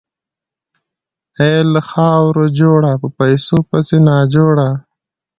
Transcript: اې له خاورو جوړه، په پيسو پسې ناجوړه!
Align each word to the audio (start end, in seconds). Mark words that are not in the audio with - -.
اې 1.39 1.53
له 1.73 1.81
خاورو 1.89 2.45
جوړه، 2.59 2.91
په 3.01 3.07
پيسو 3.19 3.55
پسې 3.69 3.97
ناجوړه! 4.09 4.69